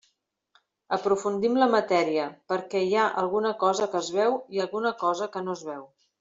Aprofundim 0.95 1.59
la 1.63 1.67
matèria, 1.75 2.23
perquè 2.53 2.81
hi 2.87 2.95
ha 2.95 3.05
alguna 3.25 3.53
cosa 3.65 3.89
que 3.93 4.01
es 4.01 4.11
veu 4.17 4.41
i 4.59 4.65
alguna 4.67 4.95
cosa 5.05 5.31
que 5.37 5.47
no 5.49 5.57
es 5.61 5.65
veu. 5.71 5.87